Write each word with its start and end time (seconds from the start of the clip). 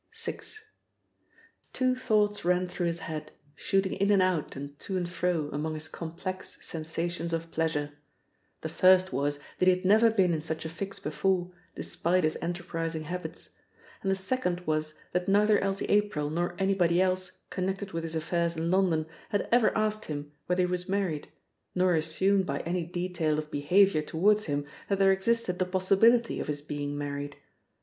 VI. 0.15 0.39
Two 1.73 1.95
thoughts 1.95 2.43
ran 2.43 2.67
through 2.67 2.87
his 2.87 3.01
head, 3.01 3.33
shooting 3.53 3.93
in 3.93 4.09
and 4.09 4.19
out 4.23 4.55
and 4.55 4.79
to 4.79 4.97
and 4.97 5.07
fro 5.07 5.51
among 5.53 5.75
his 5.75 5.87
complex 5.87 6.57
sensations 6.65 7.33
of 7.33 7.51
pleasure. 7.51 7.91
The 8.61 8.69
first 8.69 9.13
was 9.13 9.37
that 9.59 9.67
he 9.67 9.75
had 9.75 9.85
never 9.85 10.09
been 10.09 10.33
in 10.33 10.41
such 10.41 10.65
a 10.65 10.69
fix 10.69 10.97
before, 10.97 11.51
despite 11.75 12.23
his 12.23 12.35
enterprising 12.41 13.03
habits. 13.03 13.49
And 14.01 14.09
the 14.09 14.15
second 14.15 14.61
was 14.61 14.95
that 15.11 15.27
neither 15.29 15.59
Elsie 15.59 15.85
April 15.85 16.31
nor 16.31 16.55
anybody 16.57 16.99
else 16.99 17.41
connected 17.51 17.91
with 17.91 18.01
his 18.03 18.15
affairs 18.15 18.57
in 18.57 18.71
London 18.71 19.05
had 19.29 19.47
ever 19.51 19.69
asked 19.77 20.05
him 20.05 20.31
whether 20.47 20.63
he 20.63 20.65
was 20.65 20.89
married, 20.89 21.29
nor 21.75 21.93
assumed 21.93 22.47
by 22.47 22.61
any 22.61 22.83
detail 22.87 23.37
of 23.37 23.51
behaviour 23.51 24.01
towards 24.01 24.45
him 24.45 24.65
that 24.89 24.97
there 24.97 25.11
existed 25.11 25.59
the 25.59 25.65
possibility 25.67 26.39
of 26.39 26.47
his 26.47 26.63
being 26.63 26.97
married. 26.97 27.37